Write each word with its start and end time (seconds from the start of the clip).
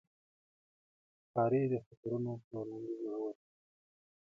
ښکاري 1.21 1.61
د 1.71 1.73
خطرونو 1.85 2.31
پر 2.45 2.51
وړاندې 2.59 2.91
زړور 3.01 3.33
دی. 3.41 3.49